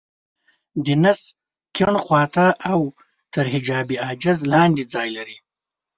د 0.85 0.87
نس 1.03 1.21
کيڼ 1.75 1.93
خوا 2.03 2.23
ته 2.35 2.45
او 2.71 2.81
تر 3.33 3.45
حجاب 3.53 3.87
حاجز 4.07 4.39
لاندې 4.53 4.83
ځای 4.93 5.07
لري. 5.17 5.37